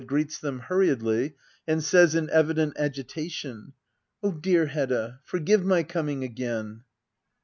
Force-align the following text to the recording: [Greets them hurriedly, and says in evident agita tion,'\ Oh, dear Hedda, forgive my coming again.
[Greets 0.07 0.39
them 0.39 0.61
hurriedly, 0.61 1.35
and 1.67 1.83
says 1.83 2.15
in 2.15 2.27
evident 2.31 2.73
agita 2.73 3.29
tion,'\ 3.29 3.73
Oh, 4.23 4.31
dear 4.31 4.65
Hedda, 4.65 5.19
forgive 5.25 5.63
my 5.63 5.83
coming 5.83 6.23
again. 6.23 6.85